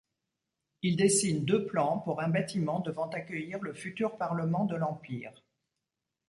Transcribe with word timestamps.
Ils 0.81 0.95
dessinent 0.95 1.45
deux 1.45 1.67
plans 1.67 1.99
pour 1.99 2.21
un 2.21 2.27
bâtiment 2.27 2.79
devant 2.79 3.07
accueillir 3.09 3.59
le 3.61 3.75
futur 3.75 4.17
parlement 4.17 4.65
de 4.65 4.75
l'Empire. 4.75 5.43